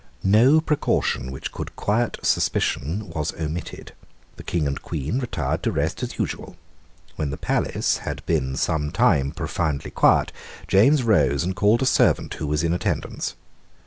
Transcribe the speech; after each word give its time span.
No 0.23 0.59
precaution 0.59 1.31
which 1.31 1.51
could 1.51 1.75
quiet 1.75 2.17
suspicion 2.23 3.09
was 3.11 3.33
omitted. 3.39 3.93
The 4.35 4.41
King 4.41 4.65
and 4.65 4.81
Queen 4.81 5.19
retired 5.19 5.61
to 5.61 5.71
rest 5.71 6.01
as 6.01 6.17
usual. 6.17 6.55
When 7.17 7.29
the 7.29 7.37
palace 7.37 7.97
had 7.97 8.25
been 8.25 8.55
some 8.55 8.89
time 8.89 9.31
profoundly 9.31 9.91
quiet, 9.91 10.31
James 10.67 11.03
rose 11.03 11.43
and 11.43 11.55
called 11.55 11.83
a 11.83 11.85
servant 11.85 12.33
who 12.33 12.47
was 12.47 12.63
in 12.63 12.73
attendance. 12.73 13.35